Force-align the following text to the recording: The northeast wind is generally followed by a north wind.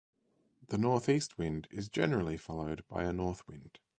The 0.69 0.79
northeast 0.79 1.37
wind 1.37 1.67
is 1.69 1.87
generally 1.87 2.35
followed 2.35 2.83
by 2.87 3.03
a 3.03 3.13
north 3.13 3.47
wind. 3.47 3.77